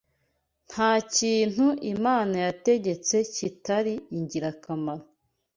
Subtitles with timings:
[0.67, 5.05] Nta kintu Imana yategetse kitari ingirakamaro